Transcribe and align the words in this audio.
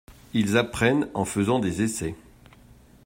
Ils 0.33 0.57
apprennent 0.57 1.09
en 1.13 1.25
faisant 1.25 1.59
des 1.59 1.83
essais. 1.83 2.15